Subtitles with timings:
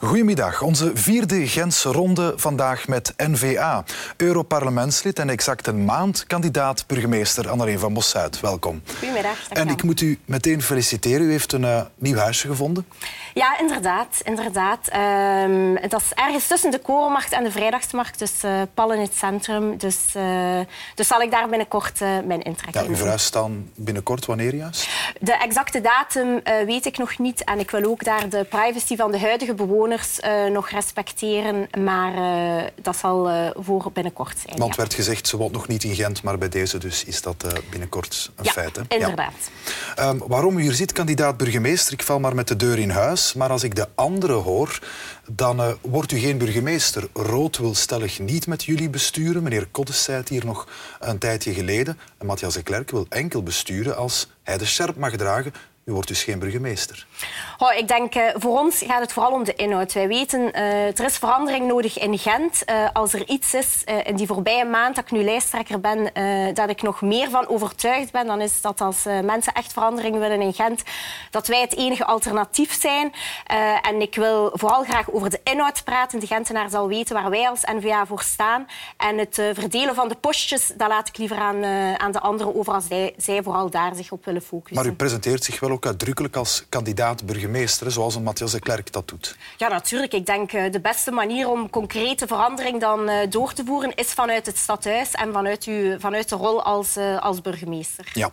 [0.00, 0.62] Goedemiddag.
[0.62, 3.84] Onze vierde Gentse ronde vandaag met NVA.
[4.16, 8.40] Europarlementslid en exact een maand kandidaat burgemeester Annareen van Bossuit.
[8.40, 8.82] Welkom.
[8.98, 9.48] Goedemiddag.
[9.48, 11.26] En ik moet u meteen feliciteren.
[11.26, 12.86] U heeft een uh, nieuw huisje gevonden.
[13.34, 14.20] Ja, inderdaad.
[14.24, 14.84] inderdaad.
[15.90, 18.18] Dat is ergens tussen de Korenmarkt en de Vrijdagsmarkt.
[18.18, 19.78] Dus uh, pal in het centrum.
[19.78, 20.60] Dus, uh,
[20.94, 24.26] dus zal ik daar binnenkort mijn intrek ja, U verhuist dan binnenkort.
[24.26, 24.88] Wanneer juist?
[25.20, 27.44] De exacte datum weet ik nog niet.
[27.44, 31.68] En ik wil ook daar de privacy van de huidige bewoners uh, nog respecteren.
[31.78, 34.58] Maar uh, dat zal uh, voor binnenkort zijn.
[34.58, 34.80] Want ja.
[34.80, 38.30] werd gezegd, ze woont nog niet in Gent, maar bij deze dus is dat binnenkort
[38.36, 38.76] een ja, feit.
[38.76, 38.82] Hè?
[38.88, 39.32] inderdaad.
[39.96, 40.08] Ja.
[40.08, 43.34] Um, waarom u hier zit, kandidaat burgemeester, ik val maar met de deur in huis.
[43.34, 44.78] Maar als ik de anderen hoor,
[45.30, 47.08] dan wordt u geen burgemeester.
[47.12, 49.42] Rood wil stellig niet met jullie besturen.
[49.42, 50.68] Meneer Koddes zei het hier nog
[51.00, 51.98] een tijdje geleden.
[52.18, 55.52] En Matthias de Klerk wil enkel besturen als hij de sjerp mag dragen
[55.88, 57.06] u wordt dus geen burgemeester.
[57.58, 59.92] Oh, ik denk, uh, voor ons gaat het vooral om de inhoud.
[59.92, 62.62] Wij weten, uh, er is verandering nodig in Gent.
[62.66, 66.10] Uh, als er iets is in die voorbije maand dat ik nu lijsttrekker ben,
[66.54, 70.40] dat ik nog meer van overtuigd ben, dan is dat als mensen echt verandering willen
[70.40, 70.82] in Gent,
[71.30, 73.12] dat wij het enige alternatief zijn.
[73.82, 76.20] en ik wil vooral graag over de inhoud praten.
[76.20, 78.66] De Gentenaar zal weten waar wij als NVA voor staan.
[78.96, 81.64] En het verdelen van de postjes, dat laat ik liever aan,
[81.98, 84.76] aan de anderen over als zij, zij vooral daar zich op willen focussen.
[84.76, 88.92] Maar u presenteert zich wel ook uitdrukkelijk als kandidaat burgemeester, zoals een Matthias de Klerk
[88.92, 89.36] dat doet.
[89.56, 90.12] Ja, natuurlijk.
[90.12, 94.06] Ik denk uh, de beste manier om concrete verandering dan uh, door te voeren is
[94.06, 98.10] vanuit het stadhuis en vanuit, uw, vanuit de rol als, uh, als burgemeester.
[98.12, 98.30] Ja,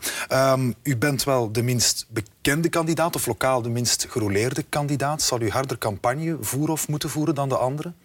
[0.53, 5.21] um, u bent wel de minst bekende kandidaat of lokaal de minst gerouleerde kandidaat.
[5.21, 7.95] Zal u harder campagne voeren of moeten voeren dan de anderen?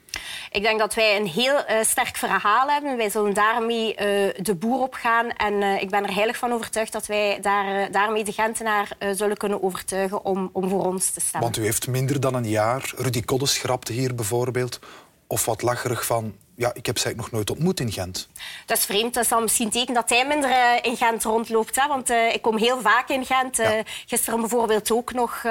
[0.50, 2.96] Ik denk dat wij een heel uh, sterk verhaal hebben.
[2.96, 3.96] Wij zullen daarmee uh,
[4.36, 5.30] de boer op gaan.
[5.30, 9.36] En uh, ik ben er heilig van overtuigd dat wij daar, daarmee de Gentenaar zullen
[9.36, 11.40] kunnen overtuigen om, om voor ons te stemmen.
[11.40, 12.92] Want u heeft minder dan een jaar.
[12.96, 14.78] Rudy Koddes grapte hier bijvoorbeeld.
[15.26, 18.28] Of wat lacherig van ja, ik heb ze nog nooit ontmoet in Gent.
[18.66, 19.14] Dat is vreemd.
[19.14, 21.80] Dat is dan misschien teken dat hij minder uh, in Gent rondloopt.
[21.80, 21.88] Hè?
[21.88, 23.60] Want uh, ik kom heel vaak in Gent.
[23.60, 23.82] Uh, ja.
[24.06, 25.42] Gisteren bijvoorbeeld ook nog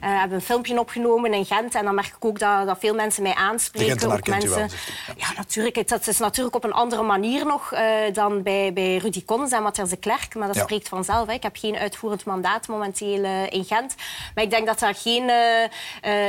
[0.00, 1.74] hebben een filmpje opgenomen in Gent.
[1.74, 4.12] En dan merk ik ook dat, dat veel mensen mij aanspreken.
[4.12, 4.50] Ook mensen...
[4.50, 5.14] Wel, ja.
[5.16, 5.32] ja.
[5.36, 5.88] natuurlijk.
[5.88, 7.72] Dat is natuurlijk op een andere manier nog
[8.12, 10.34] dan bij, bij Rudy Connens en Matthias de Klerk.
[10.34, 10.62] Maar dat ja.
[10.62, 11.26] spreekt vanzelf.
[11.26, 11.32] Hè.
[11.32, 13.94] Ik heb geen uitvoerend mandaat momenteel in Gent.
[14.34, 15.30] Maar ik denk dat dat geen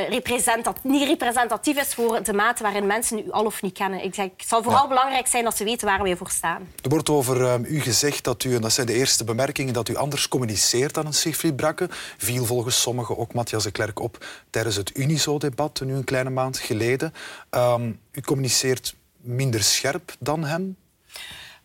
[0.08, 4.04] representat niet representatief is voor de mate waarin mensen u al of niet kennen.
[4.06, 4.88] Ik zeg, het zal vooral ja.
[4.88, 6.68] belangrijk zijn dat ze weten waar we voor staan.
[6.82, 9.88] Er wordt over um, u gezegd dat u, en dat zijn de eerste bemerkingen, dat
[9.88, 11.88] u anders communiceert dan een Siegfried Brakke.
[12.16, 16.58] Viel volgens sommigen ook Matthias de Klerk op tijdens het Unizo-debat, nu een kleine maand
[16.58, 17.12] geleden.
[17.50, 20.76] Um, u communiceert minder scherp dan hem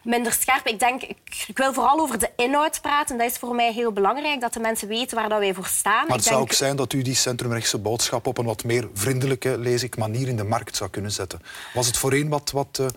[0.03, 0.67] minder scherp.
[0.67, 3.17] Ik denk, ik, wil vooral over de inhoud praten.
[3.17, 6.07] Dat is voor mij heel belangrijk, dat de mensen weten waar dat wij voor staan.
[6.07, 6.50] Maar het ik zou denk...
[6.50, 10.28] ook zijn dat u die centrumrechtse boodschap op een wat meer vriendelijke, lees ik, manier
[10.28, 11.41] in de markt zou kunnen zetten.
[11.73, 12.51] Was het voorheen wat...
[12.51, 12.88] wat uh,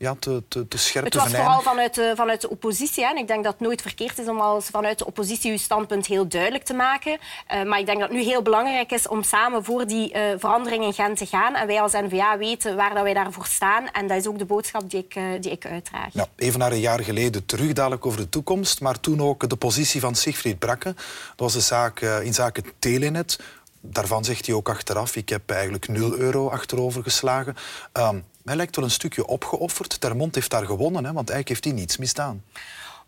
[0.00, 3.04] ja, te, te, te scherp Het te was vooral vanuit de, vanuit de oppositie.
[3.04, 3.10] Hè.
[3.10, 6.06] En ik denk dat het nooit verkeerd is om als vanuit de oppositie uw standpunt
[6.06, 7.12] heel duidelijk te maken.
[7.12, 10.22] Uh, maar ik denk dat het nu heel belangrijk is om samen voor die uh,
[10.38, 11.54] verandering in Gent te gaan.
[11.54, 13.88] En wij als NVA weten waar dat wij daarvoor staan.
[13.90, 16.12] En dat is ook de boodschap die ik, uh, die ik uitdraag.
[16.12, 18.80] Ja, even naar een jaar geleden terug, dadelijk over de toekomst.
[18.80, 20.94] Maar toen ook de positie van Siegfried Brakke.
[20.94, 23.38] Dat was de zaak in zaken Telenet.
[23.80, 27.56] Daarvan zegt hij ook achteraf, ik heb eigenlijk 0 euro achterover geslagen.
[27.92, 30.00] Um, hij lijkt wel een stukje opgeofferd.
[30.00, 32.42] Termont heeft daar gewonnen, hè, want eigenlijk heeft hij niets misdaan.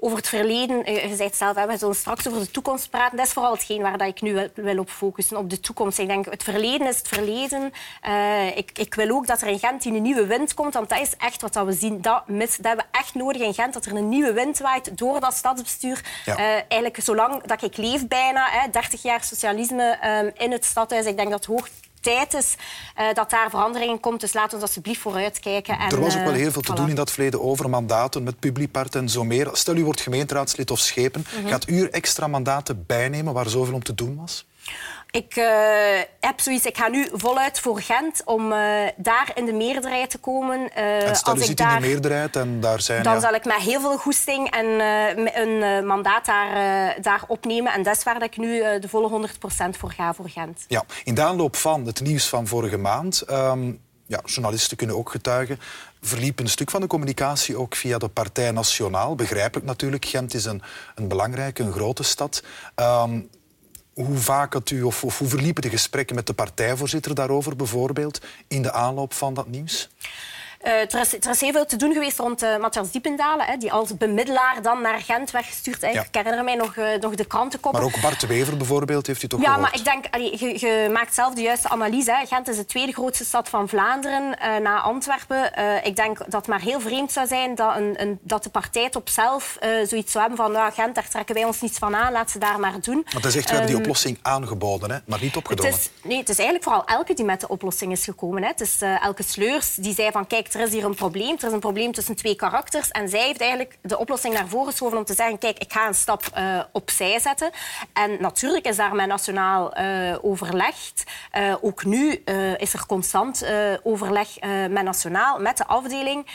[0.05, 3.17] Over het verleden, je zei het zelf, we zullen straks over de toekomst praten.
[3.17, 5.99] Dat is vooral hetgeen waar dat ik nu wil op focussen, op de toekomst.
[5.99, 7.73] Ik denk, het verleden is het verleden.
[8.09, 11.01] Uh, ik, ik, wil ook dat er in Gent een nieuwe wind komt, want dat
[11.01, 12.01] is echt wat we zien.
[12.01, 14.99] Dat, mis, dat hebben we echt nodig in Gent, dat er een nieuwe wind waait
[14.99, 16.05] door dat stadsbestuur.
[16.25, 16.39] Ja.
[16.39, 21.07] Uh, eigenlijk zolang dat ik leef bijna, hè, 30 jaar socialisme um, in het stadhuis.
[21.07, 21.69] Ik denk dat het hoog
[22.03, 22.55] tijd is
[22.99, 24.21] uh, dat daar verandering komt.
[24.21, 25.79] Dus laten we alsjeblieft vooruitkijken.
[25.79, 26.77] En, er was ook wel heel veel te voilà.
[26.77, 29.49] doen in dat verleden over mandaten met Publipart en zo meer.
[29.53, 31.25] Stel, u wordt gemeenteraadslid of schepen.
[31.31, 31.51] Mm -hmm.
[31.51, 34.47] Gaat u extra mandaten bijnemen waar zoveel om te doen was?
[35.13, 35.45] Ik uh,
[36.21, 38.59] heb zoiets, ik ga nu voluit voor Gent om uh,
[38.97, 40.59] daar in de meerderheid te komen.
[40.77, 43.03] Uh, en stel, als je ik zit daar, in de meerderheid en daar zijn...
[43.03, 43.21] Dan ja.
[43.21, 44.67] zal ik met heel veel goesting en
[45.41, 47.73] een mandaat daar, daar opnemen.
[47.73, 50.65] En dat is waar dat ik nu de volle 100% voor ga voor Gent.
[50.69, 53.31] Ja, in de aanloop van het nieuws van vorige maand...
[53.31, 55.59] Um, ja, journalisten kunnen ook getuigen
[56.01, 59.15] verliep een stuk van de communicatie ook via de Partij Nationaal.
[59.15, 60.63] Begrijpelijk natuurlijk, Gent is een,
[60.95, 62.43] een belangrijke, een grote stad.
[62.77, 63.29] Um,
[63.95, 68.21] hoe vaak had u, of, of, hoe verliepen de gesprekken met de partijvoorzitter daarover bijvoorbeeld
[68.49, 69.89] in de aanloop van dat nieuws?
[70.65, 73.57] Uh, er, is, er, is, heel veel te doen geweest rond uh, Matthias Diependalen, hè,
[73.57, 75.93] die als bemiddelaar dan naar Gent weggestuurd is.
[75.93, 76.01] Ja.
[76.01, 77.73] Ik herinner mij nog, uh, nog de krantenkop.
[77.73, 79.63] Maar ook Bart de Wever bijvoorbeeld heeft u toch ja, gehoord?
[79.63, 82.13] Maar ik denk, allee, je, je, maakt zelf de juiste analyse.
[82.13, 82.27] Hè.
[82.27, 85.53] Gent is de tweede grootste stad van Vlaanderen na Antwerpen.
[85.85, 88.91] ik denk dat het maar heel vreemd zou zijn dat, een, een, dat de partij
[88.93, 92.13] op zelf zoiets zou hebben van nou, Gent, daar trekken wij ons niets van aan,
[92.13, 93.01] laat ze daar maar doen.
[93.05, 95.75] Maar dat is echt, we hebben die ehm, oplossing aangeboden, hè, maar niet opgedrongen.
[95.75, 98.43] Het is, nee, het is eigenlijk vooral Elke die met de oplossing is gekomen.
[98.43, 98.49] Hè.
[98.49, 101.37] Het is Elke Sleurs die zei van kijk, er is hier een probleem.
[101.39, 102.91] Er is een probleem tussen twee karakters.
[102.91, 105.87] En zij heeft eigenlijk de oplossing naar voren geschoven om te zeggen kijk, ik ga
[105.87, 107.51] een stap uh, opzij zetten.
[107.93, 111.05] En natuurlijk is daar met nationaal uh, overlegd.
[111.39, 112.23] Uh, ook nu
[112.57, 113.45] is er constant
[113.83, 114.29] overleg
[114.71, 116.27] met nationaal, met de afdeling.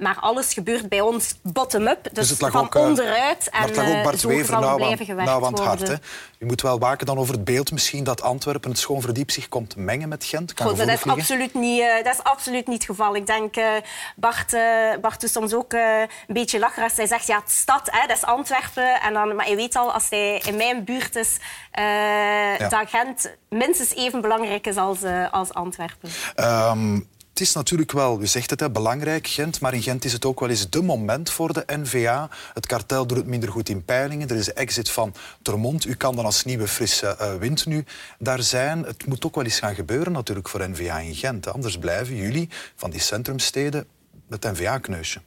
[0.00, 2.02] maar alles gebeurt bij ons bottom-up.
[2.02, 3.48] Dus, dus het lag van ook, onderuit.
[3.50, 5.88] En, het lag ook Bart Wever nou aan, nou aan het hart.
[5.88, 5.94] Hè?
[6.38, 9.48] Je moet wel waken dan over het beeld misschien dat Antwerpen het schoon verdiep zich
[9.48, 10.54] komt mengen met Gent.
[10.54, 13.16] Kan Goed, dat, is absoluut niet, dat is absoluut niet het geval.
[13.16, 13.72] Ik denk, uh,
[14.16, 17.50] Bart, uh, Bart is soms ook uh, een beetje lachen als hij zegt, ja, het
[17.50, 19.00] stad, hè, dat is Antwerpen.
[19.00, 21.36] En dan, maar je weet al, als hij in mijn buurt is,
[21.72, 22.68] ja.
[22.68, 24.98] dat Gent minstens even belangrijk is als,
[25.30, 26.10] als Antwerpen.
[26.36, 30.12] Um, het is natuurlijk wel, u zegt het, hè, belangrijk Gent, maar in Gent is
[30.12, 32.28] het ook wel eens de moment voor de N-VA.
[32.54, 34.28] Het kartel doet het minder goed in peilingen.
[34.28, 35.86] Er is de exit van Termont.
[35.86, 37.84] U kan dan als nieuwe frisse uh, wind nu
[38.18, 38.82] daar zijn.
[38.82, 41.52] Het moet ook wel eens gaan gebeuren natuurlijk voor N-VA in Gent.
[41.52, 43.86] Anders blijven jullie van die centrumsteden
[44.28, 45.20] het N-VA-kneusje.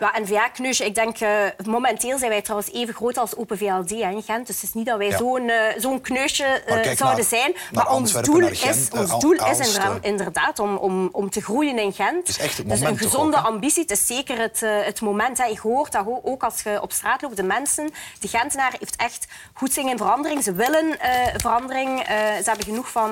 [0.00, 3.90] Ja, en VA-kneusje, ik denk, uh, momenteel zijn wij trouwens even groot als Open VLD
[3.90, 4.46] in Gent.
[4.46, 5.16] Dus het is niet dat wij ja.
[5.16, 7.54] zo'n uh, zo'n kneusje uh, zouden zijn.
[7.72, 12.28] Maar ons doel, is, ons doel is inderdaad om, om, om te groeien in Gent.
[12.28, 13.82] Is echt het moment dus een gezonde ook, ambitie.
[13.82, 15.38] Het is zeker het, het moment.
[15.38, 15.44] Hè.
[15.44, 17.36] Je hoort dat ook als je op straat loopt.
[17.36, 17.90] De mensen,
[18.20, 20.42] de Gentenaar heeft echt goed in verandering.
[20.42, 20.98] Ze willen
[21.36, 21.98] verandering.
[22.06, 23.10] ze hebben genoeg van,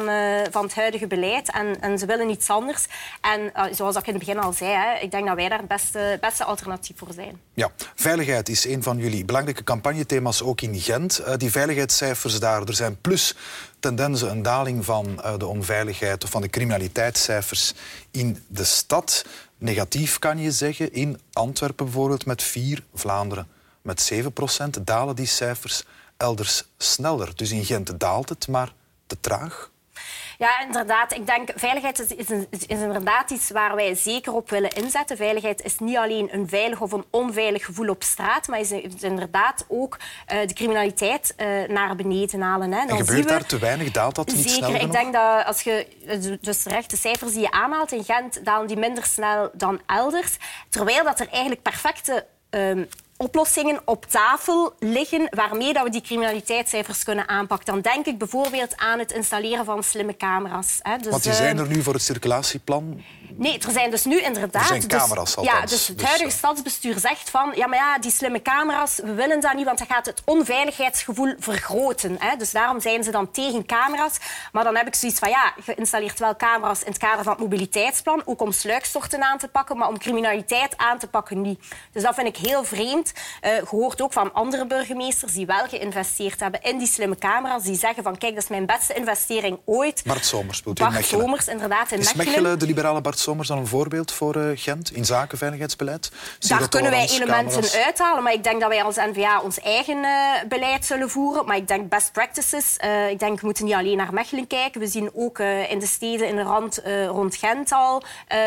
[0.51, 2.87] van het huidige beleid en, en ze willen iets anders.
[3.21, 5.69] En zoals ik in het begin al zei, hè, ik denk dat wij daar het
[5.69, 7.41] beste, beste alternatief voor zijn.
[7.55, 11.21] Ja, veiligheid is een van jullie belangrijke campagnethema's ook in Gent.
[11.21, 13.35] Uh, die veiligheidscijfers daar, er zijn plus
[13.81, 17.75] tendensen een daling van uh, de onveiligheid of van de criminaliteitscijfers
[18.11, 19.25] in de stad.
[19.59, 23.49] Negatief kan je zeggen, in Antwerpen bijvoorbeeld met 4, Vlaanderen
[23.83, 25.85] met 7 procent dalen die cijfers
[26.17, 27.37] elders sneller.
[27.37, 28.73] Dus in Gent daalt het, maar
[29.07, 29.71] te traag.
[30.39, 31.13] Ja, inderdaad.
[31.13, 35.17] Ik denk veiligheid is, is, is, inderdaad iets waar wij zeker op willen inzetten.
[35.17, 39.03] Veiligheid is niet alleen een veilig of een onveilig gevoel op straat, maar is, is
[39.03, 42.73] inderdaad ook uh, de criminaliteit uh, naar beneden halen.
[42.73, 42.87] Hè.
[42.87, 43.91] Dan en gebeurt daar te weinig?
[43.91, 44.67] Daalt dat niet Zeker.
[44.67, 44.83] Zeker.
[44.83, 45.87] Ik denk dat als je
[46.41, 50.37] dus terecht de cijfers die je aanhaalt in Gent, dalen die minder snel dan elders.
[50.69, 52.89] Terwijl dat er eigenlijk perfecte um,
[53.19, 57.73] oplossingen op tafel liggen waarmee dat we die criminaliteitscijfers kunnen aanpakken.
[57.73, 60.79] Dan denk ik bijvoorbeeld aan het installeren van slimme camera's.
[60.83, 60.97] Hè.
[60.97, 63.03] Dus, Want die zijn eh, er nu voor het circulatieplan?
[63.37, 64.63] Nee, er zijn dus nu inderdaad...
[64.63, 67.53] Er zijn dus- camera's dus, Ja, dus het huidige dus, stadsbestuur zegt van...
[67.55, 71.35] Ja, maar ja, die slimme camera's, we willen dat niet, want dat gaat het onveiligheidsgevoel
[71.39, 72.17] vergroten.
[72.19, 72.37] Hè.
[72.37, 74.17] Dus daarom zijn ze dan tegen camera's.
[74.53, 77.33] Maar dan heb ik zoiets van, ja, je installeert wel camera's in het kader van
[77.33, 81.61] het mobiliteitsplan, ook om sluikstorten aan te pakken, maar om criminaliteit aan te pakken niet.
[81.93, 83.13] Dus dat vind ik heel vreemd.
[83.43, 87.63] Uh, gehoord ook van andere burgemeesters die wel geïnvesteerd hebben in die slimme camera's.
[87.63, 90.03] Die zeggen van kijk, dat is mijn beste investering ooit.
[90.07, 91.25] Bart Somers Bart in Mechelen.
[91.25, 92.59] Somers, inderdaad, in is Mechelen.
[92.59, 96.11] de liberale Bart Somers dan een voorbeeld voor uh, Gent in zaken veiligheidsbeleid?
[96.39, 100.11] Daar kunnen wij elementen uithalen, maar ik denk dat wij als NVA ons eigen uh,
[100.49, 101.47] beleid zullen voeren.
[101.47, 102.77] Maar ik denk best practices.
[103.11, 104.81] ik denk we moeten niet alleen naar Mechelen kijken.
[104.81, 105.39] We zien ook
[105.69, 108.03] in de steden in de rand rond Gent al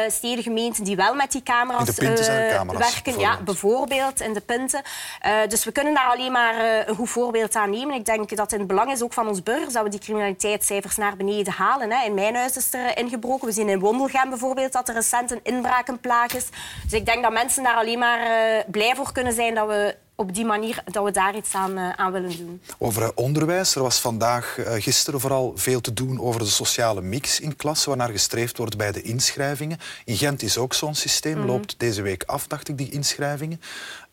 [0.07, 3.19] steden, gemeenten die wel met die camera's, in de pinten zijn camera's werken.
[3.19, 7.69] Ja, bijvoorbeeld in de uh, dus we kunnen daar alleen maar een goed voorbeeld aan
[7.69, 7.95] nemen.
[7.95, 9.99] Ik denk dat het in het belang is ook van ons burgers dat we die
[9.99, 11.91] criminaliteitscijfers naar beneden halen.
[11.91, 12.05] Hè.
[12.05, 13.47] In mijn huis is er ingebroken.
[13.47, 16.45] We zien in Wondelgem bijvoorbeeld dat er recent een inbrakenplaag is.
[16.83, 19.95] Dus ik denk dat mensen daar alleen maar uh, blij voor kunnen zijn dat we
[20.21, 22.61] op die manier dat we daar iets aan, uh, aan willen doen.
[22.77, 23.75] Over onderwijs.
[23.75, 27.89] Er was vandaag, uh, gisteren vooral veel te doen over de sociale mix in klassen,
[27.89, 29.79] waarnaar gestreefd wordt bij de inschrijvingen.
[30.05, 31.45] In Gent is ook zo'n systeem, mm.
[31.45, 33.61] loopt deze week af, dacht ik, die inschrijvingen.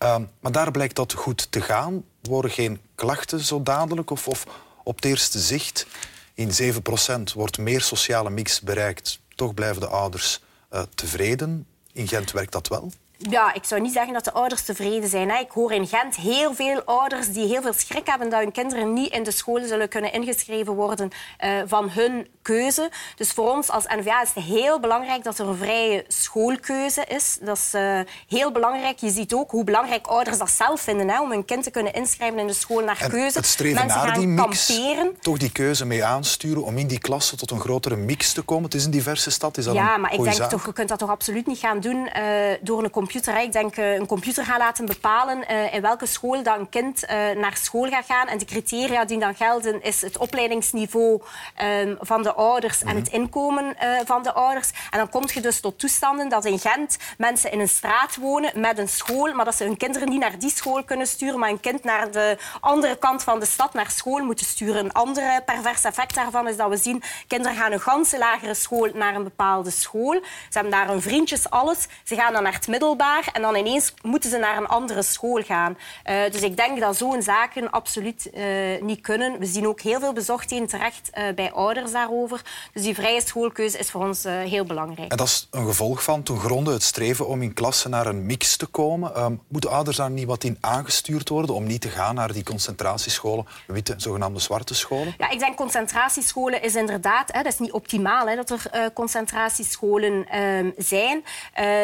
[0.02, 2.04] Uh, maar daar blijkt dat goed te gaan.
[2.22, 4.46] Er worden geen klachten zo dadelijk of, of
[4.84, 5.86] op het eerste zicht.
[6.34, 9.20] In 7% wordt meer sociale mix bereikt.
[9.38, 10.40] Toch blijven de ouders
[10.72, 11.66] uh, tevreden.
[11.92, 12.92] In Gent werkt dat wel.
[13.18, 15.30] Ja, ik zou niet zeggen dat de ouders tevreden zijn.
[15.30, 18.92] Ik hoor in Gent heel veel ouders die heel veel schrik hebben dat hun kinderen
[18.92, 21.10] niet in de school zullen kunnen ingeschreven worden
[21.44, 22.90] uh, van hun keuze.
[23.16, 27.38] Dus voor ons als NVA is het heel belangrijk dat er een vrije schoolkeuze is.
[27.40, 28.98] Dat is uh, heel belangrijk.
[28.98, 31.92] Je ziet ook hoe belangrijk ouders dat zelf vinden hè, om hun kind te kunnen
[31.92, 33.38] inschrijven in de school naar en keuze.
[33.38, 35.16] Het streven Mensen naar die mix, kamperen.
[35.20, 38.64] toch die keuze mee aansturen om in die klasse tot een grotere mix te komen.
[38.64, 39.56] Het is een diverse stad.
[39.56, 40.50] Is dat ja, een maar ik denk zaak?
[40.50, 42.22] toch, je kunt dat toch absoluut niet gaan doen uh,
[42.60, 43.34] door een computer.
[43.34, 43.40] Hè.
[43.40, 47.06] Ik denk uh, een computer gaan laten bepalen uh, in welke school dat een kind
[47.36, 48.28] naar school gaat gaan.
[48.28, 51.22] En de criteria die dan gelden is het opleidingsniveau
[51.62, 52.88] um, van de ouders Mhm.
[52.88, 54.70] en het inkomen van de ouders.
[54.90, 58.60] En dan kom je dus tot toestanden dat in Gent mensen in een straat wonen
[58.60, 61.50] met een school, maar dat ze hun kinderen niet naar die school kunnen sturen, maar
[61.50, 64.84] een kind naar de andere kant van de stad naar school moeten sturen.
[64.84, 68.90] Een ander pervers effect daarvan is dat we zien kinderen gaan een ganse lagere school
[68.94, 70.12] naar een bepaalde school.
[70.22, 71.86] Ze hebben daar hun vriendjes, alles.
[72.04, 72.96] Ze gaan dan naar het middelbaar
[73.32, 75.76] en dan ineens moeten ze naar een andere school gaan.
[76.06, 78.44] Uh, dus ik denk dat zo'n zaken absoluut uh,
[78.80, 79.38] niet kunnen.
[79.38, 82.42] We zien ook heel veel bezorgdheden terecht uh, bij ouders daarover.
[82.72, 85.10] Dus die vrije schoolkeuze is voor ons heel belangrijk.
[85.10, 88.26] En dat is een gevolg van ten gronde het streven om in klassen naar een
[88.26, 89.22] mix te komen.
[89.22, 92.42] Um, moeten ouders daar niet wat in aangestuurd worden om niet te gaan naar die
[92.42, 95.14] concentratiescholen, witte, zogenaamde zwarte scholen?
[95.18, 100.38] Ja, ik denk concentratiescholen is inderdaad, hè, dat is niet optimaal hè, dat er concentratiescholen
[100.42, 101.24] um, zijn.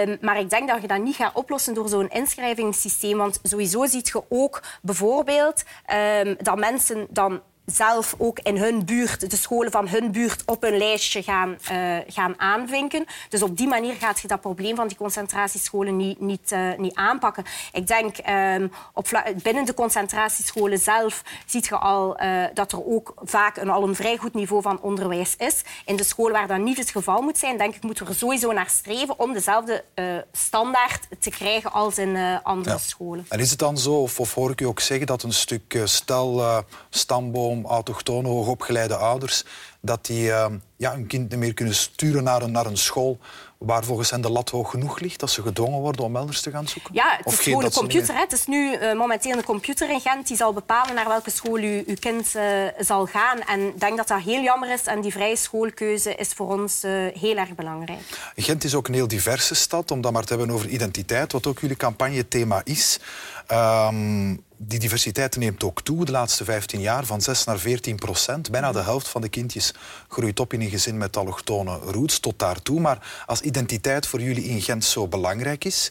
[0.09, 3.19] Um, maar ik denk dat je dat niet gaat oplossen door zo'n inschrijvingssysteem.
[3.19, 5.63] Want sowieso ziet je ook bijvoorbeeld
[6.23, 10.65] um, dat mensen dan zelf ook in hun buurt, de scholen van hun buurt, op
[10.65, 13.05] een lijstje gaan, uh, gaan aanvinken.
[13.29, 16.95] Dus op die manier gaat je dat probleem van die concentratiescholen niet, niet, uh, niet
[16.95, 17.45] aanpakken.
[17.73, 23.15] Ik denk, um, op binnen de concentratiescholen zelf ziet je al uh, dat er ook
[23.23, 25.63] vaak een, al een vrij goed niveau van onderwijs is.
[25.85, 28.19] In de scholen waar dat niet het geval moet zijn, denk ik, moeten we er
[28.19, 29.85] sowieso naar streven om dezelfde
[30.33, 32.79] standaard te krijgen als in andere ja.
[32.79, 33.27] scholen.
[33.29, 35.81] En is het dan zo, of, of hoor ik u ook zeggen, dat een stuk
[35.85, 39.45] stel, stamboom, autochtone, hoogopgeleide ouders,
[39.81, 40.47] dat die uh,
[40.77, 43.19] ja, hun kind niet meer kunnen sturen naar een, naar een school
[43.59, 46.51] waar volgens hen de lat hoog genoeg ligt, dat ze gedwongen worden om elders te
[46.51, 46.95] gaan zoeken?
[46.95, 48.15] Ja, het Of is gewoon de computer.
[48.15, 48.23] meer-.
[48.23, 51.57] Het is nu uh, momenteel een computer in Gent die zal bepalen naar welke school
[51.57, 52.43] uw, uw kind uh,
[52.79, 53.41] zal gaan.
[53.41, 54.83] En ik denk dat dat heel jammer is.
[54.83, 58.01] En die vrije schoolkeuze is voor ons uh, heel erg belangrijk.
[58.37, 61.47] Gent is ook een heel diverse stad, om dat maar te hebben over identiteit, wat
[61.47, 62.99] ook jullie campagne-thema is.
[63.47, 68.51] Ehm, die diversiteit neemt ook toe de laatste 15 jaar, van 6 naar 14 procent.
[68.51, 69.75] Bijna de helft van de kindjes
[70.09, 72.81] groeit op in een gezin met allochtone roots, tot daartoe.
[72.81, 75.91] Maar als identiteit voor jullie in Gent zo belangrijk is,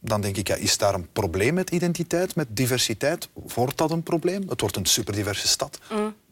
[0.00, 3.28] dan denk ik, ja, is daar een probleem met identiteit, met diversiteit?
[3.32, 4.48] Wordt dat een probleem?
[4.48, 5.78] Het wordt een superdiverse stad.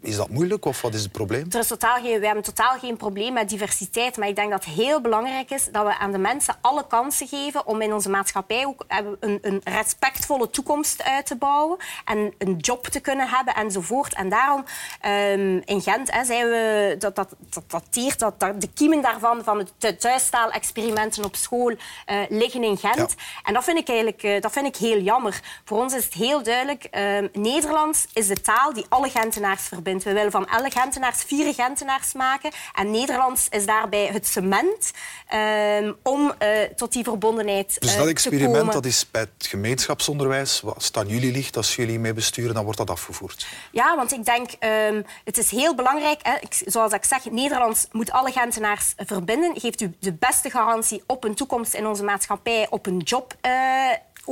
[0.03, 1.47] Is dat moeilijk of wat is het probleem?
[1.51, 4.17] Er is totaal geen, we hebben totaal geen probleem met diversiteit.
[4.17, 7.29] Maar ik denk dat het heel belangrijk is dat we aan de mensen alle kansen
[7.29, 8.85] geven om in onze maatschappij ook
[9.21, 11.79] een, een respectvolle toekomst uit te bouwen.
[12.05, 14.15] En een job te kunnen hebben enzovoort.
[14.15, 14.65] En daarom
[15.07, 17.65] um, in Gent hè, zijn we, dat, dat, dat
[18.19, 21.77] dat, dat, de kiemen daarvan, van de thuistaalexperimenten op school, uh,
[22.29, 23.15] liggen in Gent.
[23.17, 23.25] Ja.
[23.45, 25.41] En dat vind ik eigenlijk uh, dat vind ik heel jammer.
[25.65, 29.89] Voor ons is het heel duidelijk, um, Nederlands is de taal die alle Gentenaars verbindt.
[29.99, 32.51] We willen van alle Gentenaars vier Gentenaars maken.
[32.75, 34.91] En Nederlands is daarbij het cement
[35.35, 38.75] um, om uh, tot die verbondenheid Dus dat te experiment komen.
[38.75, 42.65] dat is bij het gemeenschapsonderwijs, als het aan jullie ligt, als jullie mee besturen, dan
[42.65, 43.47] wordt dat afgevoerd.
[43.73, 44.51] Ja, want ik denk,
[44.91, 46.21] um, het is heel belangrijk.
[46.23, 49.61] Hè, ik, zoals ik zeg, Nederlands moet alle Gentenaars verbinden.
[49.61, 53.35] Geeft u de beste garantie op een toekomst in onze maatschappij, op een job.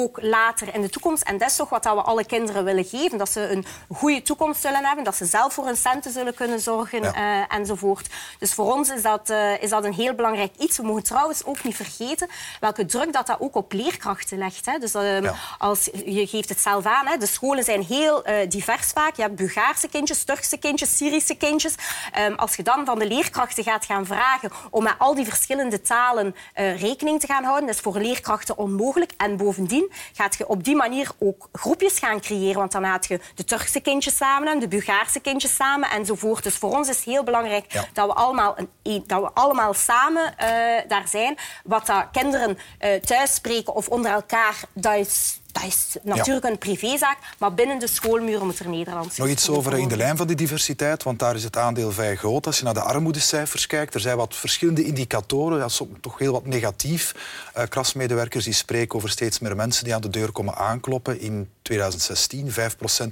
[0.01, 1.23] Ook later in de toekomst.
[1.23, 3.19] En dat is toch wat we alle kinderen willen geven.
[3.19, 3.65] Dat ze een
[3.95, 5.05] goede toekomst zullen hebben.
[5.05, 7.15] Dat ze zelf voor hun centen zullen kunnen zorgen Ja.
[7.41, 8.07] uh, enzovoort.
[8.39, 10.77] Dus voor ons is dat, uh, is dat een heel belangrijk iets.
[10.77, 12.29] We mogen trouwens ook niet vergeten
[12.61, 14.67] welke druk dat, dat ook op leerkrachten legt.
[14.67, 14.79] Hè.
[14.79, 15.35] Dus um, Ja.
[15.59, 17.07] als, je geeft het zelf aan.
[17.07, 17.17] Hè.
[17.17, 19.17] De scholen zijn heel uh, divers vaak.
[19.17, 21.75] Je hebt Bulgaarse kindjes, Turkse kindjes, Syrische kindjes.
[22.19, 25.81] Um, als je dan van de leerkrachten gaat gaan vragen om met al die verschillende
[25.81, 29.13] talen rekening te gaan houden, dat is voor leerkrachten onmogelijk.
[29.17, 32.59] En bovendien gaat je op die manier ook groepjes gaan creëren.
[32.59, 36.43] Want dan gaat je de Turkse kindjes samen en de Bulgaarse kindjes samen enzovoort.
[36.43, 37.85] Dus voor ons is het heel belangrijk Ja.
[37.93, 40.47] dat, we allemaal een, dat we allemaal samen uh,
[40.89, 41.37] daar zijn.
[41.65, 46.59] Wat dat kinderen uh, thuis spreken of onder elkaar, dat is, dat is natuurlijk een
[46.59, 47.19] privézaak.
[47.39, 50.37] Maar binnen de schoolmuren moet er Nederlands Nog iets over in de lijn van die
[50.37, 52.47] diversiteit, want daar is het aandeel vrij groot.
[52.47, 56.33] Als je naar de armoedecijfers kijkt, er zijn wat verschillende indicatoren, ja, soms toch heel
[56.33, 57.15] wat negatief.
[57.57, 61.21] Uh, krasmedewerkers die spreken over steeds meer mensen die aan de deur komen aankloppen.
[61.21, 62.55] In 2016 5%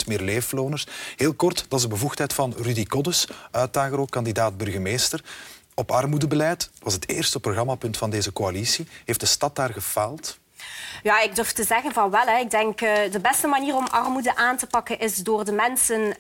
[0.06, 0.86] meer leefloners.
[1.16, 5.24] Heel kort, dat is de bevoegdheid van Rudy Koddes, uitdager ook, kandidaat burgemeester.
[5.74, 8.86] Op armoedebeleid was het eerste programmapunt van deze coalitie.
[9.04, 10.38] Heeft de stad daar gefaald?
[11.02, 12.26] Ja, ik durf te zeggen van wel.
[12.26, 12.38] Hè.
[12.38, 16.00] Ik denk uh, de beste manier om armoede aan te pakken is door de mensen
[16.00, 16.14] uh,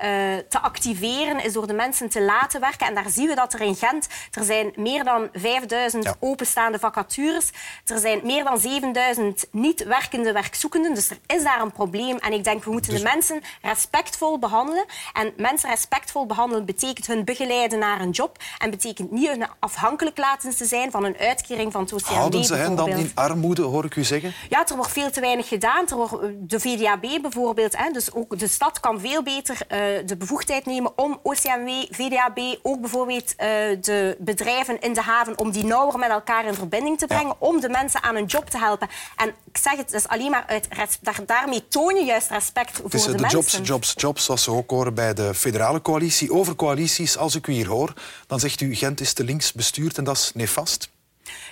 [0.48, 2.86] te activeren, is door de mensen te laten werken.
[2.86, 6.14] En daar zien we dat er in Gent, er zijn meer dan 5000 ja.
[6.20, 7.50] openstaande vacatures.
[7.84, 10.94] Er zijn meer dan 7000 niet werkende werkzoekenden.
[10.94, 12.16] Dus er is daar een probleem.
[12.16, 13.00] En ik denk, we moeten dus...
[13.00, 14.84] de mensen respectvol behandelen.
[15.12, 18.38] En mensen respectvol behandelen betekent hun begeleiden naar een job.
[18.58, 22.08] En betekent niet hun afhankelijk laten te zijn van een uitkering van het OCMW.
[22.08, 24.34] Houden ze hen dan in armoede, hoor ik u zeggen?
[24.48, 25.88] Ja, er wordt veel te weinig gedaan.
[25.88, 30.16] Er wordt, de VDAB bijvoorbeeld, hè, dus ook de stad kan veel beter uh, de
[30.16, 33.36] bevoegdheid nemen om OCMW, VDAB, ook bijvoorbeeld uh,
[33.80, 37.36] de bedrijven in de haven, om die nauwer met elkaar in verbinding te brengen, ja.
[37.38, 38.88] om de mensen aan een job te helpen.
[39.16, 40.68] En ik zeg het, is alleen maar uit
[41.00, 44.52] daar, daarmee toon je juist respect voor de, de, de jobs, jobs, jobs, zoals we
[44.52, 46.32] ook horen bij de federale coalitie.
[46.32, 47.92] Over coalities, als ik u hier hoor,
[48.26, 50.88] dan zegt u Gent is te links bestuurd en dat is nefast.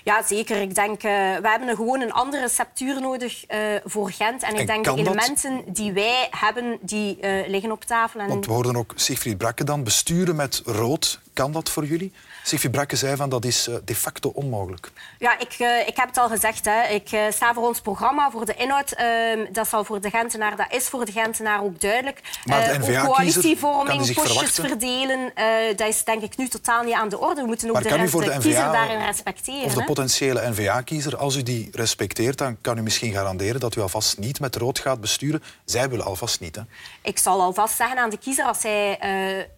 [0.05, 0.61] Ja, zeker.
[0.61, 4.43] Ik denk, uh, we hebben gewoon een andere receptuur nodig uh, voor Gent.
[4.43, 5.77] En ik en denk de elementen dat?
[5.77, 8.21] die wij hebben, die uh, liggen op tafel.
[8.21, 8.29] En...
[8.29, 11.23] Want we hoorden ook Siegfried Brakke dan besturen met rood.
[11.33, 12.13] Kan dat voor jullie?
[12.43, 14.91] Siegfried Brakke zei van dat is de facto onmogelijk.
[15.19, 15.53] Ja, ik,
[15.87, 16.65] ik heb het al gezegd.
[16.65, 16.83] Hè.
[16.83, 18.95] Ik sta voor ons programma, voor de inhoud.
[19.01, 22.21] Uh, dat zal voor de Gentenaar, dat is voor de Gentenaar ook duidelijk.
[22.45, 25.33] Maar de NVA coalitievorming, postjes verdelen,
[25.77, 27.41] dat is denk ik nu totaal niet aan de orde.
[27.41, 29.94] We moeten ook maar de, voor de kiezer daarin respecteren.
[29.95, 34.41] Potentiële NVA-kiezer, als u die respecteert, dan kan u misschien garanderen dat u alvast niet
[34.41, 35.43] met rood gaat besturen.
[35.65, 36.57] Zij willen alvast niet.
[36.57, 36.63] Hè?
[37.03, 38.99] Ik zal alvast zeggen aan de kiezer, als zij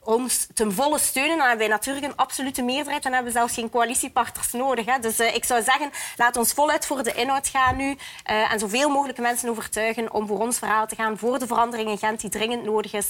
[0.03, 3.03] ons ten volle steunen, dan hebben wij natuurlijk een absolute meerderheid.
[3.03, 4.87] Dan hebben we zelfs geen coalitiepartners nodig.
[4.87, 4.99] Hè.
[4.99, 7.91] Dus uh, ik zou zeggen, laat ons voluit voor de inhoud gaan nu.
[7.91, 11.19] Uh, en zoveel mogelijk mensen overtuigen om voor ons verhaal te gaan.
[11.19, 13.07] Voor de verandering in Gent die dringend nodig is.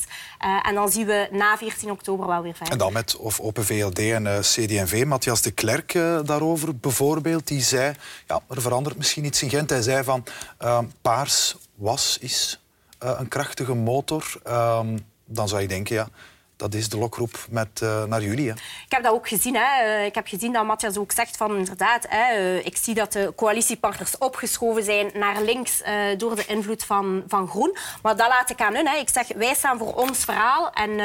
[0.62, 2.72] En dan zien we na 14 oktober wel weer verder.
[2.72, 5.04] En dan met of Open VLD en CD&V.
[5.06, 5.92] Matthias de Klerk
[6.24, 7.15] daarover bijvoorbeeld.
[7.44, 7.94] Die zei,
[8.26, 9.70] ja, er verandert misschien iets in Gent.
[9.70, 10.24] Hij zei van,
[11.02, 12.60] paars was, is
[12.98, 14.40] een krachtige motor.
[14.44, 16.08] Ehm, dan zou je denken, ja
[16.56, 18.48] dat is de lokroep met, uh, naar jullie.
[18.48, 18.54] Hè?
[18.54, 19.54] Ik heb dat ook gezien.
[19.54, 19.82] Hè.
[19.82, 23.12] Eh, ik heb gezien dat Matthias ook zegt van inderdaad, hè, uh, ik zie dat
[23.12, 27.76] de coalitiepartners opgeschoven zijn naar links uh, door de invloed van, van Groen.
[28.02, 28.86] Maar dat laat ik aan hun.
[28.86, 28.96] Hè.
[28.96, 31.00] Ik zeg, wij staan voor ons verhaal en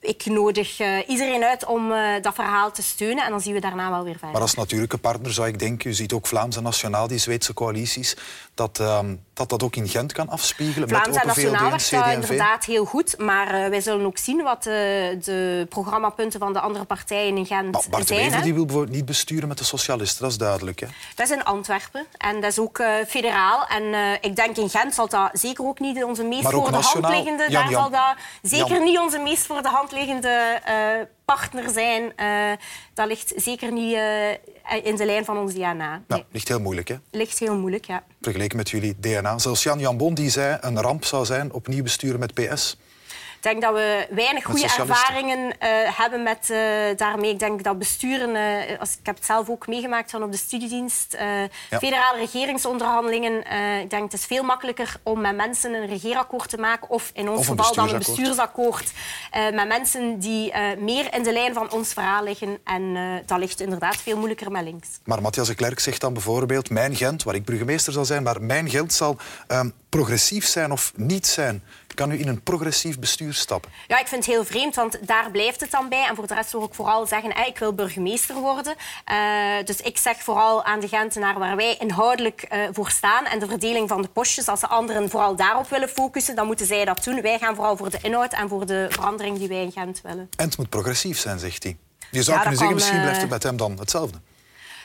[0.00, 4.04] ik nodig iedereen uit om dat verhaal te steunen en dan zien we daarna wel
[4.04, 4.30] weer verder.
[4.30, 7.54] Maar als natuurlijke partner zou ik denken, u ziet ook Vlaams en Nationaal, die Zweedse
[7.54, 8.16] coalities,
[8.54, 8.98] dat uh,
[9.34, 13.18] dat, dat ook in Gent kan afspiegelen Vlaams met en Nationaal werkt inderdaad heel goed,
[13.18, 17.82] maar wij zullen ook zien wat de programmapunten van de andere partijen in Gent maar
[17.90, 18.30] Bart zijn.
[18.30, 20.80] Bart die wil bijvoorbeeld niet besturen met de socialisten, dat is duidelijk.
[20.80, 20.86] Hè?
[21.14, 23.66] Dat is in Antwerpen en dat is ook federaal.
[23.66, 27.08] En ik denk in Gent zal dat zeker ook niet onze meest voor de hand
[27.08, 27.42] liggende...
[27.48, 28.84] Jan, daar Jan, zal dat zeker Jan.
[28.84, 32.12] niet onze meest voor de hand liggende uh, partner zijn.
[32.94, 33.98] Dat ligt zeker niet
[34.82, 35.90] in de lijn van ons DNA.
[35.90, 36.00] Nee.
[36.06, 36.96] Nou, ligt heel moeilijk, hè?
[37.10, 38.02] Ligt heel moeilijk, ja.
[38.20, 39.38] Vergeleken met jullie DNA.
[39.38, 42.76] Zelfs Jan Jambon die zei een ramp zou zijn opnieuw besturen met PS.
[43.38, 45.52] Ik denk dat we weinig goede ervaringen uh,
[45.98, 46.58] hebben met uh,
[46.96, 47.30] daarmee.
[47.30, 50.36] Ik denk dat besturen, uh, als, ik heb het zelf ook meegemaakt van op de
[50.38, 51.16] studiedienst,
[51.70, 51.78] ja.
[51.78, 53.36] federale regeringsonderhandelingen.
[53.82, 57.28] ik denk het is veel makkelijker om met mensen een regeerakkoord te maken, of in
[57.28, 58.92] ons of geval dan een bestuursakkoord,
[59.52, 62.58] met mensen die meer in de lijn van ons verhaal liggen.
[62.64, 62.96] En
[63.26, 64.88] dat ligt inderdaad veel moeilijker met links.
[65.04, 68.42] Maar Matthias de Klerk zegt dan bijvoorbeeld, mijn Gent, waar ik burgemeester zal zijn, maar
[68.42, 69.16] mijn Gent zal
[69.48, 71.62] um, progressief zijn of niet zijn.
[71.98, 73.70] Kan u in een progressief bestuur stappen?
[73.86, 76.06] Ja, ik vind het heel vreemd, want daar blijft het dan bij.
[76.08, 78.74] En voor de rest wil ik vooral zeggen, hey, ik wil burgemeester worden.
[79.12, 83.24] Uh, dus ik zeg vooral aan de Gentenaar waar wij inhoudelijk uh, voor staan.
[83.24, 86.66] En de verdeling van de postjes, als de anderen vooral daarop willen focussen, dan moeten
[86.66, 87.20] zij dat doen.
[87.20, 90.28] Wij gaan vooral voor de inhoud en voor de verandering die wij in Gent willen.
[90.36, 91.76] En het moet progressief zijn, zegt hij.
[92.10, 94.18] Je zou ja, kunnen zeggen, misschien blijft het met hem dan hetzelfde.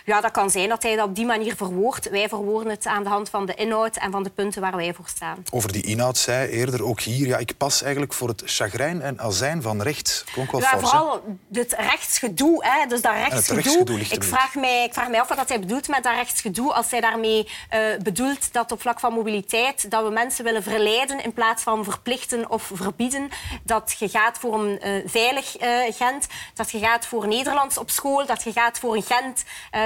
[0.05, 2.09] Ja, dat kan zijn dat hij dat op die manier verwoordt.
[2.09, 4.93] Wij verwoorden het aan de hand van de inhoud en van de punten waar wij
[4.93, 5.43] voor staan.
[5.51, 7.27] Over die inhoud zei eerder ook hier...
[7.27, 10.23] Ja, ik pas eigenlijk voor het chagrijn en azijn van rechts.
[10.33, 12.65] Klonk wel ja, fors, vooral het rechtsgedoe.
[12.65, 12.87] Hè?
[12.87, 13.99] Dus dat rechtsgedoe.
[13.99, 16.73] ik, vraag mij, ik vraag mij af wat hij bedoelt met dat rechtsgedoe.
[16.73, 19.91] Als hij daarmee uh, bedoelt dat op vlak van mobiliteit...
[19.91, 23.29] dat we mensen willen verleiden in plaats van verplichten of verbieden.
[23.63, 26.27] Dat je gaat voor een uh, veilig uh, Gent.
[26.53, 28.25] Dat je gaat voor Nederlands op school.
[28.25, 29.43] Dat je gaat voor een Gent...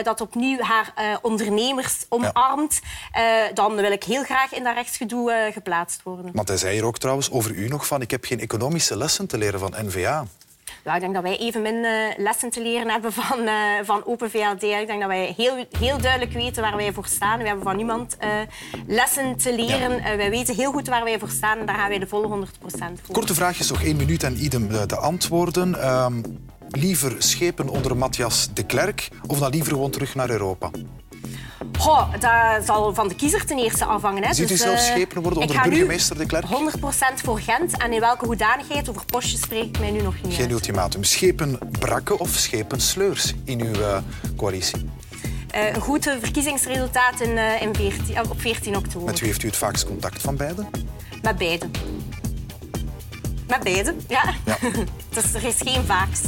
[0.07, 2.79] dat opnieuw haar uh, ondernemers omarmt,
[3.11, 3.47] ja.
[3.47, 6.31] uh, dan wil ik heel graag in dat rechtsgedoe uh, geplaatst worden.
[6.33, 9.27] Want hij zei hier ook trouwens over u nog van ik heb geen economische lessen
[9.27, 10.25] te leren van NVA.
[10.83, 11.85] Ja, ik denk dat wij evenmin
[12.17, 13.49] lessen te leren hebben van,
[13.83, 14.63] van Open VLD.
[14.63, 17.39] Ik denk dat wij heel, heel duidelijk weten waar wij voor staan.
[17.39, 18.17] We hebben van niemand
[18.87, 19.95] lessen te leren.
[19.95, 20.15] Ja.
[20.17, 22.49] wij weten heel goed waar wij voor staan en daar gaan wij de volle 100%
[23.03, 23.13] voor.
[23.15, 25.75] Korte vraagjes, nog één minuut en idem de antwoorden.
[26.69, 30.69] Liever schepen onder Matthias de Klerk of dan liever gewoon terug naar Europa?
[31.79, 34.23] Goh, dat zal van de kiezer ten eerste afhangen.
[34.23, 34.33] Hè.
[34.33, 36.45] Ziet u Dus, zelf eh, schepen worden onder burgemeester de Klerk?
[36.45, 37.77] 100% voor Gent.
[37.77, 40.51] En in welke hoedanigheid over postjes spreek ik mij nu nog niet Geen uit.
[40.51, 41.03] ultimatum.
[41.03, 43.97] Schepen brakken of schepen sleurs in uw eh,
[44.35, 44.89] coalitie?
[45.51, 49.05] Eh, een goed verkiezingsresultaat in, in 14, eh, op 14 oktober.
[49.07, 50.67] Met wie heeft u het vaakst contact van beiden?
[51.21, 51.65] Met beide.
[53.47, 54.33] Met beide, ja.
[54.45, 54.57] Ja.
[55.13, 56.25] dus er is geen vaakst.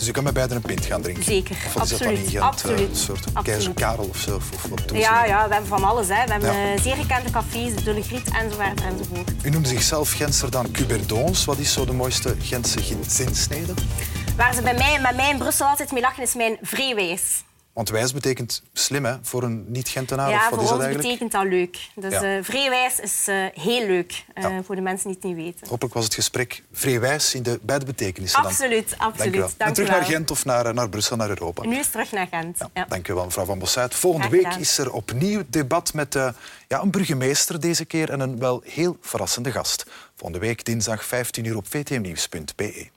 [0.00, 1.24] Dus u kan met beiden een pint gaan drinken?
[1.24, 2.34] Zeker, Of wat is dat dan absoluut?
[2.34, 3.42] Eh, absoluut, Een soort absoluut.
[3.44, 4.34] keizer Karel of zo?
[4.36, 4.80] Of, wat?
[4.92, 6.08] Ja, ja, we hebben van alles.
[6.08, 6.24] Hè.
[6.24, 6.74] We hebben Ja.
[6.74, 9.30] eh, zeer gekende cafés, de Griet enzovoort enzovoort.
[9.42, 11.44] U noemt zichzelf Gentser dan Cuberdons.
[11.44, 13.74] Wat is zo de mooiste Gentse zinsnede?
[14.36, 17.22] Waar ze bij mij, met mij in Brussel altijd mee lachen, is mijn vreewijs.
[17.72, 20.30] Want wijs betekent slim hè, voor een niet-Gentenaar.
[20.30, 21.02] Ja, of voor is dat ons eigenlijk?
[21.18, 21.78] betekent dat leuk.
[21.94, 22.36] Dus Ja.
[22.36, 24.62] eh, vreewijs is eh, heel leuk, eh, Ja.
[24.62, 25.68] voor de mensen die het niet weten.
[25.68, 28.42] Hopelijk was het gesprek vrij wijs in de beide betekenissen.
[28.42, 28.50] dan.
[28.50, 29.18] Absoluut, absoluut.
[29.18, 29.48] Dank u wel.
[29.56, 31.64] Dank en terug naar Gent of naar, naar Brussel, naar Europa.
[31.66, 32.58] Nu is terug naar Gent.
[32.74, 32.84] Ja.
[32.88, 33.94] Dank u wel, mevrouw Van Bossuit.
[33.94, 36.14] Volgende week is er opnieuw debat met
[36.68, 39.86] ja, een burgemeester deze keer en een wel heel verrassende gast.
[40.16, 42.88] Volgende week dinsdag 15 uur op vtmnieuws.be.